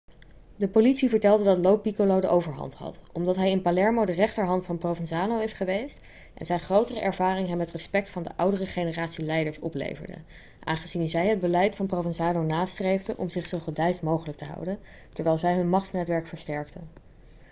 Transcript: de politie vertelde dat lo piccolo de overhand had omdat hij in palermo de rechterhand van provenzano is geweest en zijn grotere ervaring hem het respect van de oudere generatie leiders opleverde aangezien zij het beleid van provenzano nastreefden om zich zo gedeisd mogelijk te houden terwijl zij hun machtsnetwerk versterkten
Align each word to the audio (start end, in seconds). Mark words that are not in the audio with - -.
de 0.55 0.67
politie 0.67 1.09
vertelde 1.09 1.43
dat 1.43 1.57
lo 1.57 1.77
piccolo 1.77 2.19
de 2.21 2.27
overhand 2.27 2.75
had 2.75 2.99
omdat 3.11 3.35
hij 3.35 3.49
in 3.49 3.61
palermo 3.61 4.05
de 4.05 4.11
rechterhand 4.11 4.65
van 4.65 4.77
provenzano 4.77 5.39
is 5.39 5.53
geweest 5.53 5.99
en 6.33 6.45
zijn 6.45 6.59
grotere 6.59 6.99
ervaring 6.99 7.47
hem 7.47 7.59
het 7.59 7.71
respect 7.71 8.09
van 8.09 8.23
de 8.23 8.29
oudere 8.35 8.65
generatie 8.65 9.25
leiders 9.25 9.59
opleverde 9.59 10.15
aangezien 10.63 11.09
zij 11.09 11.27
het 11.27 11.39
beleid 11.39 11.75
van 11.75 11.85
provenzano 11.85 12.41
nastreefden 12.41 13.17
om 13.17 13.29
zich 13.29 13.45
zo 13.45 13.59
gedeisd 13.59 14.01
mogelijk 14.01 14.37
te 14.37 14.45
houden 14.45 14.79
terwijl 15.13 15.37
zij 15.37 15.53
hun 15.55 15.69
machtsnetwerk 15.69 16.27
versterkten 16.27 16.89